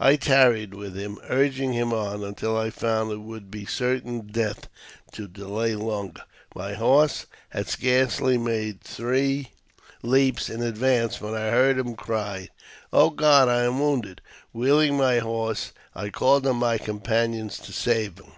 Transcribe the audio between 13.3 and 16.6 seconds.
I am wounded!" Wheeling my horse, I called on